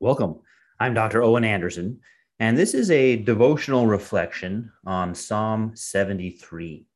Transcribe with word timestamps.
Welcome. 0.00 0.36
I'm 0.78 0.94
Dr. 0.94 1.24
Owen 1.24 1.42
Anderson, 1.42 1.98
and 2.38 2.56
this 2.56 2.72
is 2.72 2.88
a 2.92 3.16
devotional 3.16 3.88
reflection 3.88 4.70
on 4.86 5.12
Psalm 5.12 5.72
73, 5.74 6.86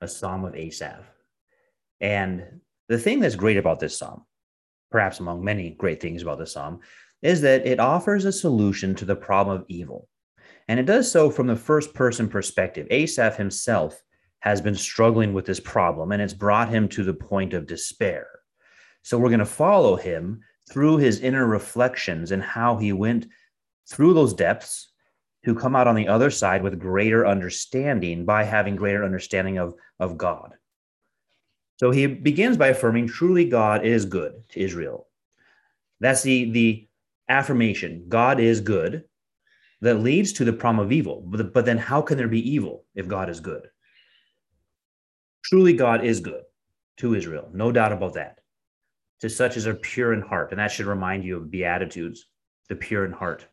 a 0.00 0.08
psalm 0.08 0.44
of 0.44 0.56
Asaph. 0.56 1.04
And 2.00 2.62
the 2.88 2.98
thing 2.98 3.20
that's 3.20 3.36
great 3.36 3.58
about 3.58 3.78
this 3.78 3.96
psalm, 3.96 4.24
perhaps 4.90 5.20
among 5.20 5.44
many 5.44 5.70
great 5.70 6.02
things 6.02 6.20
about 6.22 6.40
this 6.40 6.54
psalm, 6.54 6.80
is 7.22 7.42
that 7.42 7.64
it 7.64 7.78
offers 7.78 8.24
a 8.24 8.32
solution 8.32 8.96
to 8.96 9.04
the 9.04 9.14
problem 9.14 9.60
of 9.60 9.66
evil. 9.68 10.08
And 10.66 10.80
it 10.80 10.86
does 10.86 11.08
so 11.08 11.30
from 11.30 11.46
the 11.46 11.54
first 11.54 11.94
person 11.94 12.28
perspective. 12.28 12.88
Asaph 12.90 13.36
himself 13.36 14.02
has 14.40 14.60
been 14.60 14.74
struggling 14.74 15.32
with 15.32 15.46
this 15.46 15.60
problem, 15.60 16.10
and 16.10 16.20
it's 16.20 16.34
brought 16.34 16.70
him 16.70 16.88
to 16.88 17.04
the 17.04 17.14
point 17.14 17.54
of 17.54 17.68
despair. 17.68 18.26
So 19.02 19.16
we're 19.16 19.28
going 19.28 19.38
to 19.38 19.46
follow 19.46 19.94
him 19.94 20.40
through 20.68 20.96
his 20.98 21.20
inner 21.20 21.46
reflections 21.46 22.32
and 22.32 22.42
how 22.42 22.76
he 22.76 22.92
went 22.92 23.26
through 23.88 24.14
those 24.14 24.34
depths 24.34 24.88
to 25.44 25.54
come 25.54 25.76
out 25.76 25.86
on 25.86 25.94
the 25.94 26.08
other 26.08 26.30
side 26.30 26.62
with 26.62 26.80
greater 26.80 27.26
understanding 27.26 28.24
by 28.24 28.42
having 28.42 28.74
greater 28.74 29.04
understanding 29.04 29.58
of, 29.58 29.74
of 30.00 30.18
God. 30.18 30.54
So 31.76 31.90
he 31.90 32.06
begins 32.06 32.56
by 32.56 32.68
affirming 32.68 33.06
truly 33.06 33.44
God 33.44 33.84
is 33.84 34.04
good 34.04 34.32
to 34.50 34.60
Israel. 34.60 35.06
That's 36.00 36.22
the, 36.22 36.50
the 36.50 36.88
affirmation 37.28 38.06
God 38.08 38.40
is 38.40 38.60
good 38.60 39.04
that 39.82 40.00
leads 40.00 40.32
to 40.34 40.44
the 40.44 40.52
problem 40.52 40.84
of 40.84 40.90
evil. 40.90 41.22
But, 41.24 41.52
but 41.52 41.64
then 41.64 41.78
how 41.78 42.02
can 42.02 42.18
there 42.18 42.28
be 42.28 42.50
evil 42.50 42.84
if 42.94 43.06
God 43.06 43.30
is 43.30 43.40
good? 43.40 43.68
Truly, 45.44 45.74
God 45.74 46.04
is 46.04 46.18
good 46.18 46.42
to 46.96 47.14
Israel. 47.14 47.48
No 47.52 47.70
doubt 47.70 47.92
about 47.92 48.14
that 48.14 48.40
to 49.20 49.30
such 49.30 49.56
as 49.56 49.66
are 49.66 49.74
pure 49.74 50.12
in 50.12 50.20
heart. 50.20 50.50
And 50.50 50.60
that 50.60 50.70
should 50.70 50.86
remind 50.86 51.24
you 51.24 51.36
of 51.36 51.50
Beatitudes, 51.50 52.26
the 52.68 52.76
pure 52.76 53.04
in 53.04 53.12
heart. 53.12 53.46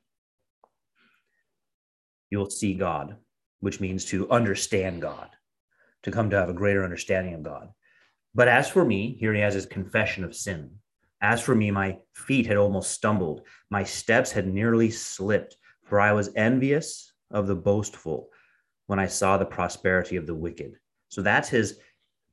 You 2.29 2.39
will 2.39 2.49
see 2.49 2.73
God, 2.73 3.17
which 3.59 3.79
means 3.79 4.05
to 4.05 4.29
understand 4.29 5.01
God, 5.01 5.29
to 6.03 6.11
come 6.11 6.29
to 6.29 6.37
have 6.37 6.49
a 6.49 6.53
greater 6.53 6.83
understanding 6.83 7.33
of 7.33 7.43
God. 7.43 7.69
But 8.35 8.47
as 8.47 8.67
for 8.67 8.83
me, 8.83 9.15
here 9.19 9.33
he 9.33 9.41
has 9.41 9.53
his 9.53 9.65
confession 9.65 10.23
of 10.23 10.35
sin. 10.35 10.71
As 11.21 11.41
for 11.41 11.55
me, 11.55 11.71
my 11.71 11.99
feet 12.13 12.45
had 12.45 12.57
almost 12.57 12.91
stumbled, 12.91 13.43
my 13.69 13.83
steps 13.83 14.31
had 14.31 14.47
nearly 14.47 14.89
slipped, 14.89 15.55
for 15.85 15.99
I 15.99 16.11
was 16.11 16.31
envious 16.35 17.13
of 17.31 17.47
the 17.47 17.55
boastful 17.55 18.29
when 18.87 18.99
I 18.99 19.07
saw 19.07 19.37
the 19.37 19.45
prosperity 19.45 20.17
of 20.17 20.27
the 20.27 20.35
wicked. 20.35 20.73
So 21.07 21.21
that's 21.21 21.47
his, 21.47 21.79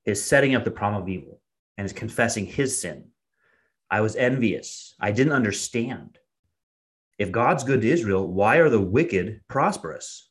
his 0.05 0.25
setting 0.25 0.55
up 0.55 0.65
the 0.65 0.70
problem 0.70 1.03
of 1.03 1.09
evil 1.09 1.41
and 1.78 1.84
is 1.84 1.92
confessing 1.92 2.47
his 2.47 2.81
sin. 2.81 3.05
I 3.91 4.00
was 4.00 4.16
envious. 4.16 4.94
I 5.00 5.10
didn't 5.10 5.33
understand. 5.33 6.19
If 7.19 7.33
God's 7.33 7.64
good 7.64 7.83
to 7.83 7.91
Israel, 7.91 8.27
why 8.27 8.56
are 8.56 8.70
the 8.70 8.80
wicked 8.80 9.41
prosperous? 9.48 10.30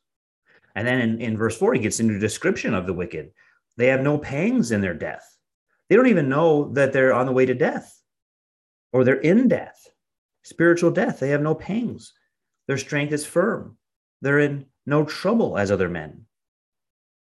And 0.75 0.88
then 0.88 1.01
in, 1.01 1.21
in 1.21 1.38
verse 1.38 1.57
4, 1.57 1.73
he 1.73 1.81
gets 1.81 1.99
into 1.99 2.16
a 2.16 2.19
description 2.19 2.73
of 2.73 2.88
the 2.88 2.93
wicked. 2.93 3.31
They 3.77 3.88
have 3.88 4.01
no 4.01 4.17
pangs 4.17 4.71
in 4.71 4.81
their 4.81 4.93
death. 4.93 5.25
They 5.88 5.95
don't 5.95 6.07
even 6.07 6.29
know 6.29 6.71
that 6.73 6.93
they're 6.93 7.13
on 7.13 7.25
the 7.25 7.31
way 7.31 7.45
to 7.45 7.53
death 7.53 7.99
or 8.91 9.03
they're 9.03 9.16
in 9.16 9.47
death, 9.47 9.88
spiritual 10.44 10.91
death. 10.91 11.19
They 11.19 11.29
have 11.29 11.41
no 11.41 11.55
pangs. 11.55 12.13
Their 12.67 12.77
strength 12.77 13.13
is 13.13 13.25
firm. 13.25 13.77
They're 14.21 14.39
in 14.39 14.66
no 14.85 15.05
trouble 15.05 15.57
as 15.57 15.71
other 15.71 15.89
men, 15.89 16.25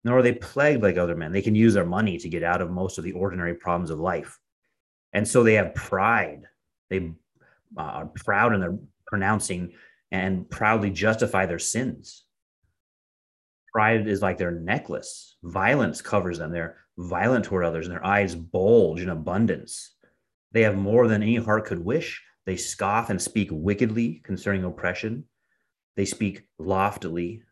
nor 0.03 0.19
are 0.19 0.21
they 0.21 0.33
plagued 0.33 0.83
like 0.83 0.97
other 0.97 1.15
men. 1.15 1.31
They 1.31 1.41
can 1.41 1.55
use 1.55 1.73
their 1.73 1.85
money 1.85 2.17
to 2.17 2.29
get 2.29 2.43
out 2.43 2.61
of 2.61 2.71
most 2.71 2.97
of 2.97 3.03
the 3.03 3.13
ordinary 3.13 3.53
problems 3.53 3.91
of 3.91 3.99
life. 3.99 4.39
And 5.13 5.27
so 5.27 5.43
they 5.43 5.55
have 5.55 5.75
pride. 5.75 6.43
They 6.89 7.11
uh, 7.77 7.81
are 7.81 8.05
proud 8.05 8.53
in 8.53 8.61
their 8.61 8.77
pronouncing 9.07 9.73
and 10.11 10.49
proudly 10.49 10.89
justify 10.89 11.45
their 11.45 11.59
sins. 11.59 12.23
Pride 13.71 14.07
is 14.07 14.21
like 14.21 14.37
their 14.37 14.51
necklace. 14.51 15.37
Violence 15.43 16.01
covers 16.01 16.37
them. 16.37 16.51
They're 16.51 16.77
violent 16.97 17.45
toward 17.45 17.63
others, 17.63 17.87
and 17.87 17.95
their 17.95 18.05
eyes 18.05 18.35
bulge 18.35 19.01
in 19.01 19.09
abundance. 19.09 19.91
They 20.51 20.61
have 20.63 20.75
more 20.75 21.07
than 21.07 21.23
any 21.23 21.37
heart 21.37 21.65
could 21.65 21.79
wish. 21.79 22.21
They 22.45 22.57
scoff 22.57 23.09
and 23.09 23.21
speak 23.21 23.49
wickedly 23.51 24.21
concerning 24.23 24.65
oppression. 24.65 25.23
They 25.95 26.05
speak 26.05 26.47
loftily. 26.59 27.43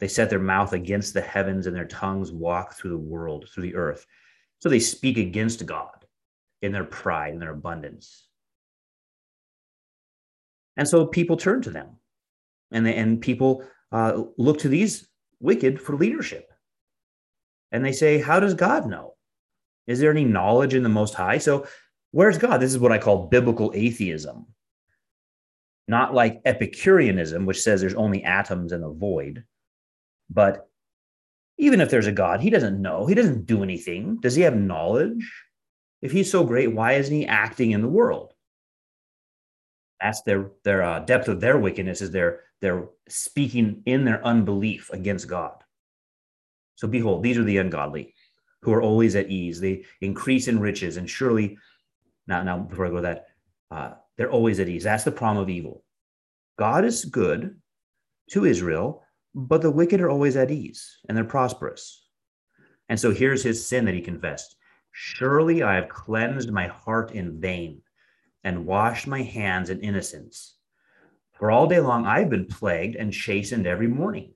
They 0.00 0.08
set 0.08 0.30
their 0.30 0.40
mouth 0.40 0.72
against 0.72 1.14
the 1.14 1.20
heavens, 1.20 1.66
and 1.66 1.76
their 1.76 1.86
tongues 1.86 2.32
walk 2.32 2.74
through 2.74 2.90
the 2.90 2.98
world, 2.98 3.48
through 3.48 3.64
the 3.64 3.76
earth. 3.76 4.06
So 4.58 4.68
they 4.68 4.80
speak 4.80 5.18
against 5.18 5.66
God 5.66 5.99
in 6.62 6.72
their 6.72 6.84
pride 6.84 7.32
and 7.32 7.42
their 7.42 7.52
abundance. 7.52 8.26
And 10.76 10.88
so 10.88 11.06
people 11.06 11.36
turn 11.36 11.62
to 11.62 11.70
them, 11.70 11.96
and 12.70 12.86
they, 12.86 12.94
and 12.94 13.20
people 13.20 13.64
uh, 13.92 14.22
look 14.38 14.58
to 14.60 14.68
these 14.68 15.08
wicked 15.40 15.80
for 15.80 15.96
leadership. 15.96 16.50
And 17.72 17.84
they 17.84 17.92
say, 17.92 18.18
"How 18.18 18.40
does 18.40 18.54
God 18.54 18.86
know? 18.86 19.14
Is 19.86 20.00
there 20.00 20.10
any 20.10 20.24
knowledge 20.24 20.74
in 20.74 20.82
the 20.82 20.88
Most 20.88 21.14
High?" 21.14 21.38
So, 21.38 21.66
where's 22.12 22.38
God? 22.38 22.58
This 22.58 22.70
is 22.70 22.78
what 22.78 22.92
I 22.92 22.98
call 22.98 23.26
biblical 23.26 23.72
atheism, 23.74 24.46
not 25.88 26.14
like 26.14 26.42
Epicureanism, 26.44 27.46
which 27.46 27.62
says 27.62 27.80
there's 27.80 27.94
only 27.94 28.24
atoms 28.24 28.72
in 28.72 28.80
the 28.80 28.90
void, 28.90 29.44
but 30.30 30.68
even 31.58 31.82
if 31.82 31.90
there's 31.90 32.06
a 32.06 32.12
God, 32.12 32.40
he 32.40 32.48
doesn't 32.48 32.80
know. 32.80 33.06
He 33.06 33.14
doesn't 33.14 33.44
do 33.44 33.62
anything. 33.62 34.16
Does 34.20 34.34
he 34.34 34.42
have 34.42 34.56
knowledge? 34.56 35.30
If 36.02 36.12
he's 36.12 36.30
so 36.30 36.44
great, 36.44 36.72
why 36.72 36.92
isn't 36.94 37.14
he 37.14 37.26
acting 37.26 37.72
in 37.72 37.82
the 37.82 37.88
world? 37.88 38.32
That's 40.00 40.22
their 40.22 40.50
their 40.64 40.82
uh, 40.82 41.00
depth 41.00 41.28
of 41.28 41.40
their 41.40 41.58
wickedness 41.58 42.00
is 42.00 42.10
they're 42.10 42.40
they're 42.60 42.88
speaking 43.08 43.82
in 43.86 44.04
their 44.04 44.24
unbelief 44.24 44.90
against 44.92 45.28
God. 45.28 45.62
So 46.76 46.88
behold, 46.88 47.22
these 47.22 47.36
are 47.36 47.44
the 47.44 47.58
ungodly 47.58 48.14
who 48.62 48.72
are 48.72 48.82
always 48.82 49.16
at 49.16 49.28
ease. 49.28 49.60
They 49.60 49.84
increase 50.00 50.48
in 50.48 50.58
riches, 50.58 50.96
and 50.96 51.08
surely 51.08 51.58
now 52.26 52.42
now 52.42 52.58
before 52.58 52.86
I 52.86 52.90
go 52.90 52.96
to 52.96 53.02
that, 53.02 53.26
uh, 53.70 53.92
they're 54.16 54.30
always 54.30 54.58
at 54.60 54.68
ease. 54.68 54.84
That's 54.84 55.04
the 55.04 55.12
problem 55.12 55.42
of 55.42 55.50
evil. 55.50 55.84
God 56.58 56.84
is 56.84 57.04
good 57.04 57.56
to 58.30 58.44
Israel, 58.44 59.02
but 59.34 59.62
the 59.62 59.70
wicked 59.70 60.00
are 60.00 60.10
always 60.10 60.36
at 60.36 60.50
ease 60.50 60.98
and 61.08 61.16
they're 61.16 61.24
prosperous. 61.24 62.06
And 62.88 62.98
so 62.98 63.12
here's 63.12 63.42
his 63.42 63.66
sin 63.66 63.84
that 63.84 63.94
he 63.94 64.00
confessed. 64.00 64.56
Surely 64.92 65.62
I 65.62 65.74
have 65.74 65.88
cleansed 65.88 66.50
my 66.50 66.66
heart 66.66 67.12
in 67.12 67.40
vain 67.40 67.82
and 68.44 68.66
washed 68.66 69.06
my 69.06 69.22
hands 69.22 69.70
in 69.70 69.80
innocence. 69.80 70.56
For 71.32 71.50
all 71.50 71.66
day 71.66 71.80
long 71.80 72.06
I've 72.06 72.30
been 72.30 72.46
plagued 72.46 72.96
and 72.96 73.12
chastened 73.12 73.66
every 73.66 73.88
morning. 73.88 74.34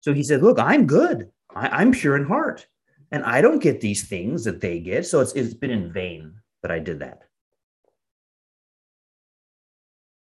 So 0.00 0.12
he 0.12 0.22
said, 0.22 0.42
Look, 0.42 0.58
I'm 0.58 0.86
good. 0.86 1.30
I, 1.54 1.82
am 1.82 1.92
pure 1.92 2.16
in 2.16 2.24
heart. 2.24 2.66
And 3.12 3.24
I 3.24 3.40
don't 3.40 3.62
get 3.62 3.80
these 3.80 4.06
things 4.08 4.44
that 4.44 4.60
they 4.60 4.80
get. 4.80 5.06
So 5.06 5.20
it's, 5.20 5.32
it's 5.32 5.54
been 5.54 5.70
in 5.70 5.92
vain 5.92 6.34
that 6.62 6.70
I 6.70 6.78
did 6.78 6.98
that. 7.00 7.22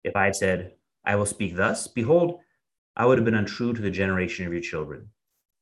If 0.03 0.15
I 0.15 0.25
had 0.25 0.35
said, 0.35 0.73
I 1.05 1.15
will 1.15 1.25
speak 1.25 1.55
thus, 1.55 1.87
behold, 1.87 2.39
I 2.95 3.05
would 3.05 3.17
have 3.17 3.25
been 3.25 3.35
untrue 3.35 3.73
to 3.73 3.81
the 3.81 3.91
generation 3.91 4.45
of 4.45 4.53
your 4.53 4.61
children. 4.61 5.09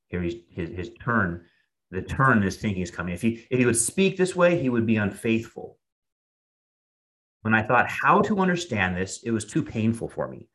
Here 0.08 0.22
he's, 0.22 0.36
his, 0.50 0.70
his 0.70 0.90
turn 1.04 1.46
the 1.92 2.02
turn 2.02 2.38
in 2.38 2.44
his 2.44 2.58
thinking 2.58 2.82
is 2.82 2.92
coming. 2.92 3.14
If 3.14 3.22
he 3.22 3.46
if 3.50 3.60
he 3.60 3.66
would 3.66 3.78
speak 3.78 4.18
this 4.18 4.36
way, 4.36 4.62
he 4.62 4.70
would 4.70 4.86
be 4.86 4.98
unfaithful. 4.98 5.78
When 7.42 7.54
I 7.54 7.64
thought 7.64 7.90
how 7.90 8.22
to 8.22 8.40
understand 8.40 8.96
this, 8.96 9.24
it 9.24 9.32
was 9.32 9.46
too 9.46 9.64
painful 9.64 10.10
for 10.10 10.28
me. 10.28 10.50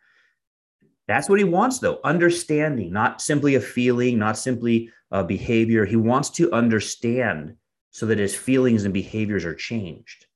That's 1.06 1.28
what 1.28 1.38
he 1.38 1.44
wants, 1.44 1.78
though 1.78 2.00
understanding, 2.04 2.92
not 2.92 3.20
simply 3.20 3.56
a 3.56 3.60
feeling, 3.60 4.18
not 4.18 4.38
simply 4.38 4.90
a 5.10 5.24
behavior. 5.24 5.84
He 5.84 5.96
wants 5.96 6.30
to 6.30 6.52
understand 6.52 7.56
so 7.90 8.06
that 8.06 8.18
his 8.18 8.34
feelings 8.34 8.84
and 8.84 8.94
behaviors 8.94 9.44
are 9.44 9.54
changed. 9.54 10.26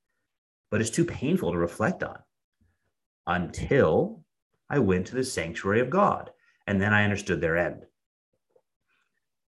But 0.71 0.81
it's 0.81 0.89
too 0.89 1.05
painful 1.05 1.51
to 1.51 1.57
reflect 1.57 2.03
on 2.03 2.19
until 3.25 4.23
I 4.69 4.79
went 4.79 5.07
to 5.07 5.15
the 5.15 5.23
sanctuary 5.23 5.81
of 5.81 5.89
God. 5.89 6.31
And 6.67 6.79
then 6.79 6.93
I 6.93 7.03
understood 7.03 7.41
their 7.41 7.57
end. 7.57 7.85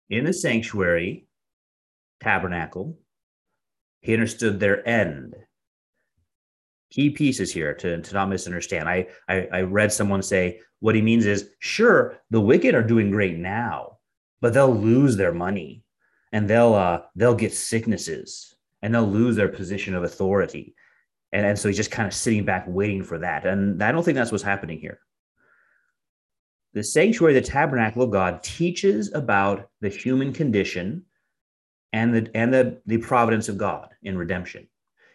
In 0.08 0.24
the 0.24 0.32
sanctuary, 0.32 1.27
tabernacle. 2.20 2.98
He 4.00 4.14
understood 4.14 4.60
their 4.60 4.86
end. 4.88 5.34
Key 6.90 7.10
pieces 7.10 7.52
here 7.52 7.74
to, 7.74 8.00
to 8.00 8.14
not 8.14 8.28
misunderstand. 8.28 8.88
I, 8.88 9.08
I, 9.28 9.48
I 9.52 9.60
read 9.62 9.92
someone 9.92 10.22
say 10.22 10.60
what 10.80 10.94
he 10.94 11.02
means 11.02 11.26
is 11.26 11.50
sure, 11.58 12.18
the 12.30 12.40
wicked 12.40 12.74
are 12.74 12.82
doing 12.82 13.10
great 13.10 13.36
now, 13.36 13.98
but 14.40 14.54
they'll 14.54 14.74
lose 14.74 15.16
their 15.16 15.32
money 15.32 15.82
and 16.32 16.48
they'll 16.48 16.74
uh, 16.74 17.02
they'll 17.16 17.34
get 17.34 17.52
sicknesses 17.52 18.54
and 18.82 18.94
they'll 18.94 19.06
lose 19.06 19.36
their 19.36 19.48
position 19.48 19.94
of 19.94 20.04
authority. 20.04 20.74
And, 21.32 21.44
and 21.44 21.58
so 21.58 21.68
he's 21.68 21.76
just 21.76 21.90
kind 21.90 22.06
of 22.06 22.14
sitting 22.14 22.44
back 22.44 22.64
waiting 22.66 23.02
for 23.02 23.18
that. 23.18 23.44
And 23.44 23.82
I 23.82 23.92
don't 23.92 24.04
think 24.04 24.16
that's 24.16 24.32
what's 24.32 24.44
happening 24.44 24.78
here. 24.78 25.00
The 26.74 26.84
sanctuary, 26.84 27.34
the 27.34 27.40
tabernacle 27.40 28.02
of 28.02 28.10
God, 28.10 28.42
teaches 28.42 29.12
about 29.14 29.68
the 29.80 29.88
human 29.88 30.32
condition 30.32 31.02
and 31.92 32.14
the 32.14 32.30
and 32.34 32.52
the, 32.52 32.80
the 32.86 32.98
providence 32.98 33.48
of 33.48 33.58
God 33.58 33.88
in 34.02 34.18
redemption. 34.18 34.68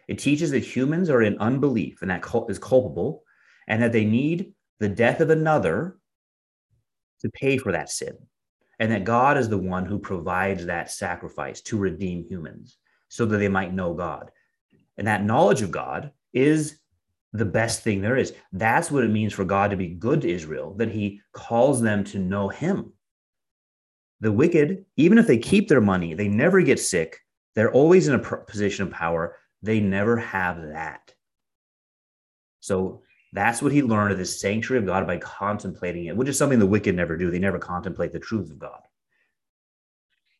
It 0.08 0.18
teaches 0.18 0.50
that 0.50 0.58
humans 0.58 1.08
are 1.08 1.22
in 1.22 1.38
unbelief 1.38 2.02
and 2.02 2.10
that 2.10 2.24
is 2.48 2.58
culpable, 2.58 3.22
and 3.68 3.82
that 3.82 3.92
they 3.92 4.04
need 4.04 4.52
the 4.80 4.88
death 4.88 5.20
of 5.20 5.30
another 5.30 5.98
to 7.20 7.30
pay 7.30 7.56
for 7.56 7.72
that 7.72 7.90
sin. 7.90 8.16
And 8.78 8.90
that 8.90 9.04
God 9.04 9.38
is 9.38 9.48
the 9.48 9.58
one 9.58 9.86
who 9.86 9.98
provides 9.98 10.66
that 10.66 10.90
sacrifice 10.90 11.60
to 11.62 11.78
redeem 11.78 12.24
humans 12.24 12.76
so 13.08 13.24
that 13.24 13.38
they 13.38 13.48
might 13.48 13.72
know 13.72 13.94
God. 13.94 14.30
And 14.98 15.06
that 15.06 15.24
knowledge 15.24 15.62
of 15.62 15.70
God 15.70 16.10
is 16.32 16.80
the 17.32 17.44
best 17.44 17.82
thing 17.82 18.00
there 18.00 18.16
is. 18.16 18.32
That's 18.52 18.90
what 18.90 19.04
it 19.04 19.10
means 19.10 19.32
for 19.32 19.44
God 19.44 19.70
to 19.70 19.76
be 19.76 19.88
good 19.88 20.22
to 20.22 20.30
Israel, 20.30 20.74
that 20.74 20.90
he 20.90 21.20
calls 21.32 21.80
them 21.80 22.02
to 22.04 22.18
know 22.18 22.48
him. 22.48 22.92
The 24.24 24.32
wicked, 24.32 24.86
even 24.96 25.18
if 25.18 25.26
they 25.26 25.36
keep 25.36 25.68
their 25.68 25.82
money, 25.82 26.14
they 26.14 26.28
never 26.28 26.62
get 26.62 26.80
sick. 26.80 27.20
They're 27.54 27.70
always 27.70 28.08
in 28.08 28.14
a 28.14 28.18
position 28.18 28.86
of 28.86 28.90
power. 28.90 29.36
They 29.60 29.80
never 29.80 30.16
have 30.16 30.62
that. 30.68 31.12
So 32.60 33.02
that's 33.34 33.60
what 33.60 33.72
he 33.72 33.82
learned 33.82 34.12
of 34.12 34.18
this 34.18 34.40
sanctuary 34.40 34.80
of 34.80 34.86
God 34.86 35.06
by 35.06 35.18
contemplating 35.18 36.06
it, 36.06 36.16
which 36.16 36.30
is 36.30 36.38
something 36.38 36.58
the 36.58 36.64
wicked 36.64 36.94
never 36.94 37.18
do. 37.18 37.30
They 37.30 37.38
never 37.38 37.58
contemplate 37.58 38.12
the 38.12 38.18
truth 38.18 38.50
of 38.50 38.58
God. 38.58 38.80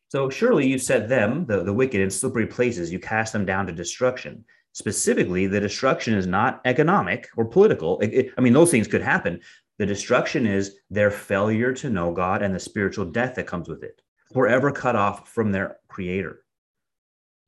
So 0.07 0.31
surely 0.31 0.65
you 0.65 0.79
set 0.79 1.07
them, 1.07 1.45
the, 1.45 1.61
the 1.61 1.71
wicked, 1.71 2.01
in 2.01 2.09
slippery 2.09 2.47
places. 2.47 2.91
You 2.91 2.97
cast 2.97 3.33
them 3.33 3.45
down 3.45 3.67
to 3.67 3.71
destruction. 3.71 4.45
Specifically, 4.71 5.45
the 5.45 5.59
destruction 5.59 6.15
is 6.15 6.25
not 6.25 6.59
economic 6.65 7.29
or 7.37 7.45
political. 7.45 7.99
It, 7.99 8.13
it, 8.13 8.31
I 8.35 8.41
mean, 8.41 8.53
those 8.53 8.71
things 8.71 8.87
could 8.87 9.03
happen. 9.03 9.41
The 9.77 9.85
destruction 9.85 10.47
is 10.47 10.77
their 10.89 11.11
failure 11.11 11.73
to 11.73 11.89
know 11.89 12.13
God 12.13 12.41
and 12.41 12.55
the 12.55 12.59
spiritual 12.59 13.05
death 13.05 13.35
that 13.35 13.47
comes 13.47 13.67
with 13.67 13.83
it, 13.83 14.01
forever 14.33 14.71
cut 14.71 14.95
off 14.95 15.29
from 15.29 15.51
their 15.51 15.77
creator. 15.87 16.45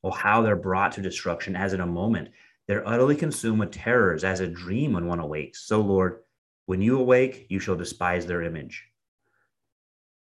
Oh, 0.03 0.11
how 0.11 0.41
they're 0.41 0.55
brought 0.55 0.91
to 0.93 1.01
destruction 1.01 1.55
as 1.55 1.73
in 1.73 1.79
a 1.79 1.85
moment. 1.85 2.29
They're 2.67 2.87
utterly 2.87 3.15
consumed 3.15 3.59
with 3.59 3.71
terrors 3.71 4.25
as 4.25 4.41
a 4.41 4.47
dream 4.47 4.93
when 4.93 5.07
one 5.07 5.19
awakes. 5.19 5.61
So, 5.65 5.79
Lord, 5.79 6.19
when 6.65 6.81
you 6.81 6.99
awake, 6.99 7.47
you 7.49 7.59
shall 7.59 7.77
despise 7.77 8.25
their 8.25 8.43
image. 8.43 8.83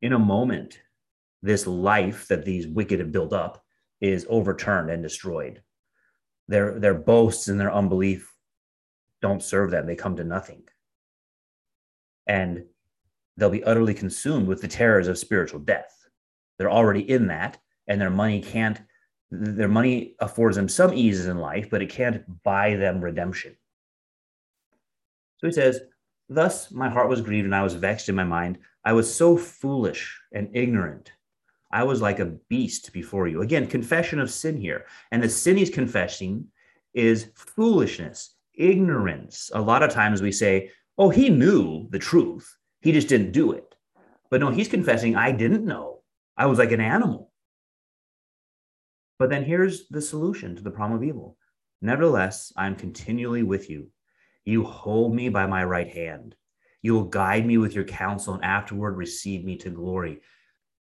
In 0.02 0.12
a 0.12 0.19
moment, 0.19 0.79
this 1.43 1.67
life 1.67 2.29
that 2.29 2.44
these 2.44 2.67
wicked 2.67 3.00
have 3.00 3.12
built 3.12 3.32
up 3.32 3.64
is 4.00 4.26
overturned 4.29 4.90
and 4.90 5.02
destroyed. 5.02 5.62
Their, 6.49 6.79
their 6.79 6.94
boasts 6.94 7.49
and 7.49 7.58
their 7.58 7.73
unbelief 7.73 8.32
don't 9.20 9.43
serve 9.43 9.70
them, 9.70 9.87
they 9.87 9.96
come 9.96 10.17
to 10.17 10.25
nothing. 10.25 10.62
And 12.28 12.64
they'll 13.36 13.50
be 13.50 13.64
utterly 13.64 13.94
consumed 13.94 14.46
with 14.46 14.60
the 14.60 14.69
terrors 14.69 15.08
of 15.08 15.19
spiritual 15.19 15.60
death. 15.60 16.08
They're 16.58 16.70
already 16.70 17.08
in 17.08 17.26
that, 17.28 17.58
and 17.86 18.00
their 18.00 18.10
money 18.10 18.40
can't, 18.40 18.80
their 19.30 19.69
money 19.69 20.14
affords 20.20 20.56
them 20.56 20.69
some 20.69 20.94
eases 20.94 21.26
in 21.26 21.38
life, 21.38 21.69
but 21.70 21.82
it 21.82 21.90
can't 21.90 22.25
buy 22.42 22.76
them 22.76 23.00
redemption. 23.00 23.56
So 25.38 25.46
he 25.46 25.52
says, 25.52 25.80
Thus 26.28 26.70
my 26.70 26.88
heart 26.88 27.08
was 27.08 27.22
grieved 27.22 27.46
and 27.46 27.54
I 27.54 27.62
was 27.62 27.75
vexed 27.75 28.08
in 28.08 28.14
my 28.14 28.25
mind. 28.25 28.58
I 28.84 28.92
was 28.92 29.12
so 29.12 29.36
foolish 29.36 30.20
and 30.32 30.50
ignorant. 30.52 31.12
I 31.70 31.84
was 31.84 32.02
like 32.02 32.19
a 32.19 32.36
beast 32.48 32.92
before 32.92 33.28
you. 33.28 33.42
Again, 33.42 33.66
confession 33.66 34.19
of 34.20 34.30
sin 34.30 34.56
here. 34.56 34.86
And 35.10 35.22
the 35.22 35.28
sin 35.28 35.56
he's 35.56 35.70
confessing 35.70 36.46
is 36.94 37.30
foolishness, 37.34 38.34
ignorance. 38.54 39.50
A 39.54 39.60
lot 39.60 39.82
of 39.82 39.90
times 39.90 40.22
we 40.22 40.32
say, 40.32 40.70
oh, 40.98 41.10
he 41.10 41.30
knew 41.30 41.88
the 41.90 41.98
truth. 41.98 42.56
He 42.80 42.92
just 42.92 43.08
didn't 43.08 43.32
do 43.32 43.52
it. 43.52 43.74
But 44.30 44.40
no, 44.40 44.50
he's 44.50 44.68
confessing, 44.68 45.16
I 45.16 45.32
didn't 45.32 45.64
know. 45.64 46.00
I 46.36 46.46
was 46.46 46.58
like 46.58 46.72
an 46.72 46.80
animal. 46.80 47.32
But 49.18 49.30
then 49.30 49.44
here's 49.44 49.88
the 49.88 50.02
solution 50.02 50.54
to 50.56 50.62
the 50.62 50.70
problem 50.70 50.98
of 50.98 51.04
evil. 51.04 51.36
Nevertheless, 51.80 52.52
I 52.56 52.66
am 52.66 52.76
continually 52.76 53.42
with 53.42 53.70
you. 53.70 53.88
You 54.44 54.64
hold 54.64 55.14
me 55.14 55.28
by 55.28 55.46
my 55.46 55.64
right 55.64 55.88
hand. 55.88 56.34
You 56.82 56.94
will 56.94 57.04
guide 57.04 57.46
me 57.46 57.58
with 57.58 57.74
your 57.74 57.84
counsel 57.84 58.34
and 58.34 58.44
afterward 58.44 58.96
receive 58.96 59.44
me 59.44 59.56
to 59.58 59.70
glory. 59.70 60.20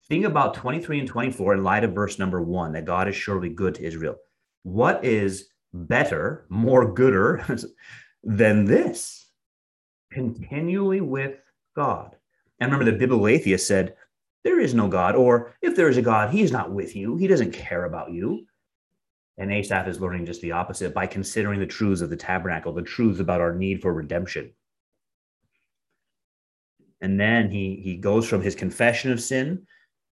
Think 0.10 0.26
about 0.26 0.56
23 0.56 1.00
and 1.00 1.08
24 1.08 1.56
in 1.56 1.64
light 1.64 1.84
of 1.84 1.94
verse 1.94 2.20
number 2.20 2.42
one 2.42 2.74
that 2.74 2.86
God 2.86 3.08
is 3.08 3.16
surely 3.16 3.50
good 3.50 3.76
to 3.76 3.84
Israel. 3.84 4.18
What 4.64 5.06
is 5.06 5.50
better, 5.74 6.46
more 6.50 6.92
gooder 6.92 7.46
than 8.24 8.66
this? 8.66 9.24
Continually 10.14 11.02
with 11.02 11.38
God. 11.76 12.16
And 12.60 12.72
remember, 12.72 12.92
the 12.92 12.98
biblical 12.98 13.28
atheist 13.28 13.68
said, 13.68 13.96
There 14.44 14.60
is 14.60 14.74
no 14.74 14.88
God, 14.88 15.16
or 15.16 15.56
if 15.62 15.76
there 15.76 15.90
is 15.90 15.98
a 15.98 16.02
God, 16.02 16.34
he 16.34 16.42
is 16.42 16.52
not 16.52 16.72
with 16.72 16.96
you, 16.96 17.18
he 17.18 17.28
doesn't 17.28 17.52
care 17.52 17.86
about 17.86 18.12
you. 18.12 18.46
And 19.38 19.52
Asaph 19.52 19.88
is 19.88 20.00
learning 20.00 20.28
just 20.28 20.42
the 20.42 20.52
opposite 20.52 20.94
by 20.94 21.08
considering 21.08 21.60
the 21.60 21.66
truths 21.66 22.02
of 22.02 22.10
the 22.10 22.16
tabernacle, 22.16 22.74
the 22.74 22.84
truths 22.84 23.20
about 23.20 23.42
our 23.42 23.56
need 23.56 23.82
for 23.82 23.92
redemption. 23.92 24.54
And 27.02 27.20
then 27.20 27.50
he, 27.50 27.82
he 27.84 27.98
goes 27.98 28.28
from 28.28 28.42
his 28.42 28.56
confession 28.56 29.12
of 29.12 29.22
sin 29.22 29.66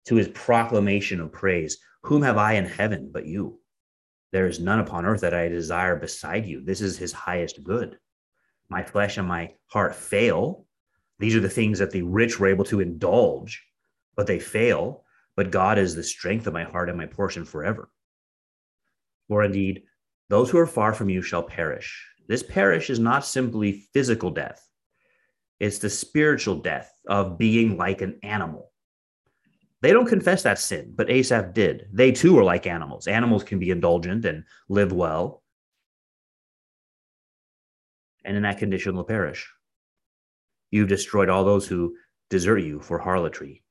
to 0.05 0.15
his 0.15 0.27
proclamation 0.29 1.21
of 1.21 1.31
praise. 1.31 1.77
Whom 2.03 2.23
have 2.23 2.37
I 2.37 2.53
in 2.53 2.65
heaven 2.65 3.11
but 3.13 3.27
you? 3.27 3.59
There 4.31 4.47
is 4.47 4.59
none 4.59 4.79
upon 4.79 5.05
earth 5.05 5.21
that 5.21 5.33
I 5.33 5.47
desire 5.47 5.95
beside 5.95 6.45
you. 6.45 6.61
This 6.61 6.81
is 6.81 6.97
his 6.97 7.13
highest 7.13 7.63
good. 7.63 7.97
My 8.71 8.83
flesh 8.83 9.17
and 9.17 9.27
my 9.27 9.53
heart 9.67 9.93
fail. 9.93 10.65
These 11.19 11.35
are 11.35 11.41
the 11.41 11.49
things 11.49 11.77
that 11.79 11.91
the 11.91 12.01
rich 12.01 12.39
were 12.39 12.47
able 12.47 12.65
to 12.65 12.79
indulge, 12.79 13.63
but 14.15 14.25
they 14.25 14.39
fail. 14.39 15.03
But 15.35 15.51
God 15.51 15.77
is 15.77 15.93
the 15.93 16.03
strength 16.03 16.47
of 16.47 16.53
my 16.53 16.63
heart 16.63 16.89
and 16.89 16.97
my 16.97 17.05
portion 17.05 17.45
forever. 17.45 17.91
For 19.27 19.43
indeed, 19.43 19.83
those 20.29 20.49
who 20.49 20.57
are 20.57 20.65
far 20.65 20.93
from 20.93 21.09
you 21.09 21.21
shall 21.21 21.43
perish. 21.43 22.03
This 22.27 22.43
perish 22.43 22.89
is 22.89 22.99
not 22.99 23.25
simply 23.25 23.87
physical 23.93 24.31
death, 24.31 24.65
it's 25.59 25.79
the 25.79 25.89
spiritual 25.89 26.55
death 26.55 26.91
of 27.07 27.37
being 27.37 27.77
like 27.77 28.01
an 28.01 28.19
animal 28.23 28.71
they 29.81 29.93
don't 29.93 30.07
confess 30.07 30.43
that 30.43 30.59
sin, 30.59 30.93
but 30.95 31.09
Asaph 31.09 31.53
did. 31.53 31.87
They 31.91 32.11
too 32.11 32.37
are 32.37 32.43
like 32.43 32.67
animals. 32.67 33.07
Animals 33.07 33.43
can 33.43 33.57
be 33.57 33.71
indulgent 33.71 34.25
and 34.25 34.43
live 34.69 34.93
well. 34.93 35.40
And 38.23 38.37
in 38.37 38.43
that 38.43 38.59
condition 38.59 38.95
will 38.95 39.03
perish. 39.03 39.49
You've 40.69 40.87
destroyed 40.87 41.29
all 41.29 41.43
those 41.43 41.67
who 41.67 41.95
desert 42.29 42.59
you 42.59 42.79
for 42.79 42.97
harlotry. 42.97 43.63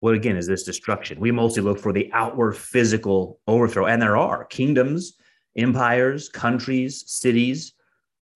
What 0.00 0.14
again 0.14 0.36
is 0.36 0.46
this 0.46 0.62
destruction? 0.62 1.18
We 1.18 1.32
mostly 1.32 1.62
look 1.62 1.78
for 1.78 1.92
the 1.92 2.10
outward 2.12 2.56
physical 2.56 3.40
overthrow, 3.48 3.86
and 3.86 4.00
there 4.00 4.16
are 4.16 4.44
kingdoms, 4.44 5.14
empires, 5.56 6.28
countries, 6.28 7.04
cities 7.08 7.72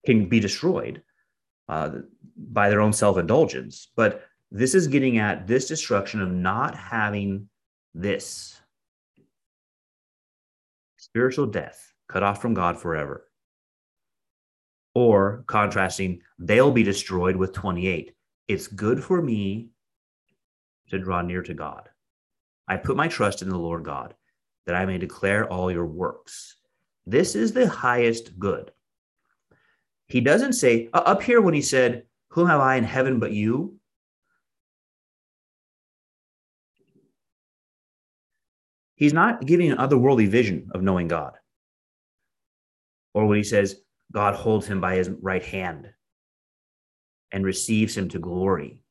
can 0.05 0.27
be 0.27 0.41
destroyed 0.41 1.01
uh, 1.69 1.91
by 2.51 2.69
their 2.69 2.81
own 2.81 2.91
self 2.91 3.17
indulgence. 3.17 3.87
But 3.95 4.25
this 4.51 4.75
is 4.75 4.87
getting 4.87 5.17
at 5.19 5.47
this 5.47 5.67
destruction 5.67 6.21
of 6.21 6.31
not 6.31 6.75
having 6.75 7.47
this 7.93 8.59
spiritual 10.97 11.45
death 11.45 11.93
cut 12.09 12.23
off 12.23 12.41
from 12.41 12.53
God 12.53 12.79
forever. 12.79 13.27
Or 14.95 15.43
contrasting, 15.47 16.21
they'll 16.37 16.71
be 16.71 16.83
destroyed 16.83 17.35
with 17.35 17.53
28. 17.53 18.13
It's 18.47 18.67
good 18.67 19.03
for 19.03 19.21
me 19.21 19.69
to 20.89 20.99
draw 20.99 21.21
near 21.21 21.41
to 21.41 21.53
God. 21.53 21.89
I 22.67 22.77
put 22.77 22.95
my 22.95 23.07
trust 23.07 23.41
in 23.41 23.49
the 23.49 23.57
Lord 23.57 23.83
God 23.83 24.13
that 24.65 24.75
I 24.75 24.85
may 24.85 24.97
declare 24.97 25.47
all 25.51 25.71
your 25.71 25.85
works. 25.85 26.57
This 27.05 27.35
is 27.35 27.51
the 27.51 27.67
highest 27.67 28.37
good. 28.39 28.71
He 30.07 30.21
doesn't 30.21 30.53
say, 30.53 30.89
uh, 30.93 31.03
up 31.05 31.21
here 31.21 31.41
when 31.41 31.53
he 31.53 31.61
said, 31.61 32.03
Whom 32.29 32.47
have 32.47 32.59
I 32.59 32.75
in 32.75 32.83
heaven 32.83 33.19
but 33.19 33.31
you? 33.31 33.79
He's 38.95 39.13
not 39.13 39.45
giving 39.45 39.71
an 39.71 39.77
otherworldly 39.77 40.27
vision 40.27 40.69
of 40.73 40.81
knowing 40.81 41.07
God. 41.07 41.33
Or 43.13 43.25
when 43.25 43.37
he 43.37 43.43
says, 43.43 43.81
God 44.13 44.35
holds 44.35 44.67
him 44.67 44.79
by 44.79 44.95
his 44.95 45.09
right 45.09 45.43
hand 45.43 45.89
and 47.31 47.43
receives 47.43 47.97
him 47.97 48.09
to 48.09 48.19
glory. 48.19 48.83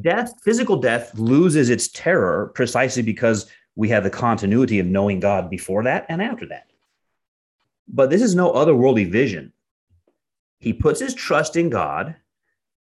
Death, 0.00 0.34
physical 0.42 0.76
death, 0.76 1.18
loses 1.18 1.70
its 1.70 1.88
terror 1.88 2.52
precisely 2.54 3.02
because 3.02 3.50
we 3.74 3.88
have 3.88 4.04
the 4.04 4.10
continuity 4.10 4.80
of 4.80 4.86
knowing 4.86 5.18
God 5.18 5.48
before 5.48 5.84
that 5.84 6.04
and 6.08 6.20
after 6.20 6.46
that. 6.48 6.70
But 7.88 8.10
this 8.10 8.20
is 8.20 8.34
no 8.34 8.52
otherworldly 8.52 9.10
vision. 9.10 9.52
He 10.58 10.74
puts 10.74 11.00
his 11.00 11.14
trust 11.14 11.56
in 11.56 11.70
God, 11.70 12.16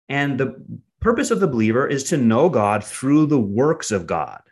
and 0.08 0.38
the 0.38 0.62
purpose 1.00 1.30
of 1.32 1.40
the 1.40 1.48
believer 1.48 1.86
is 1.86 2.04
to 2.04 2.16
know 2.16 2.48
God 2.48 2.84
through 2.84 3.26
the 3.26 3.40
works 3.40 3.90
of 3.90 4.06
God 4.06 4.42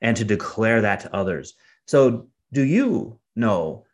and 0.00 0.16
to 0.16 0.24
declare 0.24 0.80
that 0.80 1.00
to 1.00 1.14
others. 1.14 1.54
So, 1.86 2.26
do 2.52 2.62
you 2.62 3.18
know 3.36 3.84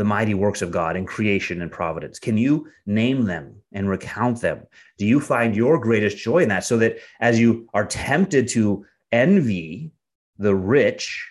the 0.00 0.04
mighty 0.04 0.32
works 0.32 0.62
of 0.62 0.70
God 0.70 0.96
in 0.96 1.04
creation 1.04 1.60
and 1.60 1.70
providence? 1.70 2.18
Can 2.18 2.38
you 2.38 2.66
name 2.86 3.26
them 3.26 3.54
and 3.72 3.86
recount 3.86 4.40
them? 4.40 4.66
Do 4.96 5.04
you 5.04 5.20
find 5.20 5.54
your 5.54 5.78
greatest 5.78 6.16
joy 6.16 6.38
in 6.38 6.48
that 6.48 6.64
so 6.64 6.78
that 6.78 6.96
as 7.20 7.38
you 7.38 7.68
are 7.74 7.84
tempted 7.84 8.48
to 8.48 8.86
envy 9.12 9.92
the 10.38 10.54
rich, 10.54 11.30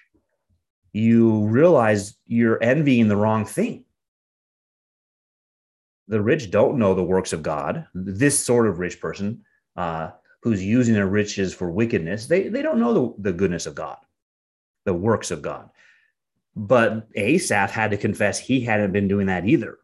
you 0.94 1.48
realize 1.48 2.16
you're 2.28 2.62
envying 2.64 3.08
the 3.08 3.18
wrong 3.18 3.44
thing? 3.44 3.86
the 6.10 6.20
rich 6.20 6.52
don't 6.52 6.80
know 6.80 6.94
the 6.94 7.04
works 7.04 7.32
of 7.34 7.44
God. 7.44 7.86
This 7.94 8.38
sort 8.38 8.68
of 8.68 8.80
rich 8.80 9.00
person 9.00 9.46
uh, 9.78 10.10
who's 10.42 10.66
using 10.66 10.96
their 10.96 11.08
riches 11.08 11.54
for 11.54 11.72
wickedness, 11.72 12.26
they, 12.26 12.50
they 12.50 12.64
don't 12.64 12.80
know 12.80 12.94
the, 12.94 13.30
the 13.30 13.34
goodness 13.34 13.68
of 13.68 13.76
God, 13.76 13.98
the 14.86 14.94
works 14.94 15.32
of 15.32 15.42
God. 15.42 15.70
But 16.56 17.08
Asaph 17.16 17.72
had 17.72 17.92
to 17.92 17.98
confess 17.98 18.40
he 18.40 18.62
hadn't 18.62 18.92
been 18.92 19.08
doing 19.08 19.28
that 19.28 19.46
either. 19.46 19.78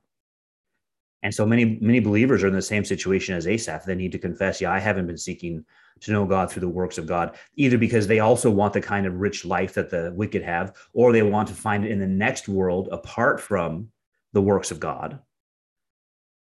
And 1.23 1.33
so 1.33 1.45
many, 1.45 1.79
many 1.81 1.99
believers 1.99 2.43
are 2.43 2.47
in 2.47 2.53
the 2.53 2.61
same 2.61 2.85
situation 2.85 3.35
as 3.35 3.47
Asaph. 3.47 3.85
They 3.85 3.95
need 3.95 4.11
to 4.11 4.19
confess, 4.19 4.61
yeah, 4.61 4.71
I 4.71 4.79
haven't 4.79 5.07
been 5.07 5.17
seeking 5.17 5.65
to 6.01 6.11
know 6.11 6.25
God 6.25 6.51
through 6.51 6.61
the 6.61 6.69
works 6.69 6.97
of 6.97 7.07
God, 7.07 7.35
either 7.55 7.77
because 7.77 8.05
they 8.05 8.19
also 8.19 8.51
want 8.51 8.73
the 8.73 8.81
kind 8.81 9.07
of 9.07 9.15
rich 9.15 9.43
life 9.43 9.73
that 9.73 9.89
the 9.89 10.13
wicked 10.15 10.43
have, 10.43 10.75
or 10.93 11.11
they 11.11 11.23
want 11.23 11.47
to 11.47 11.55
find 11.55 11.83
it 11.83 11.91
in 11.91 11.99
the 11.99 12.07
next 12.07 12.47
world 12.47 12.89
apart 12.91 13.41
from 13.41 13.89
the 14.33 14.41
works 14.41 14.69
of 14.69 14.79
God. 14.79 15.19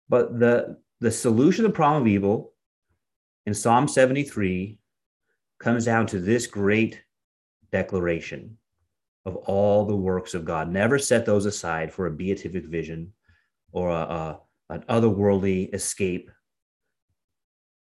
But 0.09 0.39
the, 0.39 0.77
the 0.99 1.11
solution 1.11 1.63
to 1.63 1.67
the 1.67 1.75
problem 1.75 2.01
of 2.01 2.07
evil 2.07 2.53
in 3.45 3.53
Psalm 3.53 3.87
73 3.87 4.79
comes 5.59 5.85
down 5.85 6.07
to 6.07 6.19
this 6.19 6.47
great 6.47 7.03
declaration 7.71 8.57
of 9.25 9.35
all 9.35 9.85
the 9.85 9.95
works 9.95 10.33
of 10.33 10.45
God. 10.45 10.69
Never 10.69 10.97
set 10.97 11.25
those 11.25 11.45
aside 11.45 11.91
for 11.91 12.07
a 12.07 12.11
beatific 12.11 12.65
vision 12.65 13.13
or 13.71 13.89
a, 13.89 13.93
a, 13.93 14.39
an 14.69 14.83
otherworldly 14.89 15.73
escape. 15.73 16.31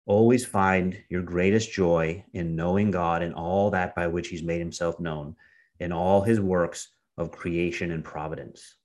Always 0.06 0.46
find 0.46 0.98
your 1.10 1.24
greatest 1.24 1.72
joy 1.72 2.24
in 2.34 2.56
knowing 2.56 2.92
God 2.92 3.24
and 3.24 3.34
all 3.34 3.72
that 3.72 3.96
by 3.96 4.08
which 4.08 4.27
He's 4.27 4.44
made 4.44 4.60
Himself 4.60 5.00
known 5.00 5.36
in 5.80 5.92
all 5.92 6.22
His 6.22 6.39
works 6.39 6.89
of 7.18 7.32
creation 7.32 7.92
and 7.92 8.04
providence. 8.04 8.75